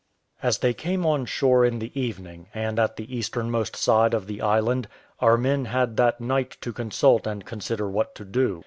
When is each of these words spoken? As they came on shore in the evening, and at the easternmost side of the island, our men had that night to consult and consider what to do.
As 0.41 0.57
they 0.57 0.73
came 0.73 1.05
on 1.05 1.27
shore 1.27 1.63
in 1.63 1.77
the 1.77 1.91
evening, 1.93 2.47
and 2.55 2.79
at 2.79 2.95
the 2.95 3.15
easternmost 3.15 3.75
side 3.75 4.15
of 4.15 4.25
the 4.25 4.41
island, 4.41 4.87
our 5.19 5.37
men 5.37 5.65
had 5.65 5.95
that 5.97 6.19
night 6.19 6.57
to 6.61 6.73
consult 6.73 7.27
and 7.27 7.45
consider 7.45 7.87
what 7.87 8.15
to 8.15 8.25
do. 8.25 8.59